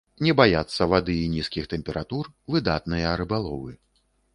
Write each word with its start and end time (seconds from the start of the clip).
Не 0.27 0.31
баяцца 0.39 0.87
вады 0.93 1.17
і 1.25 1.29
нізкіх 1.35 1.69
тэмператур, 1.75 2.23
выдатныя 2.57 3.17
рыбаловы. 3.23 3.71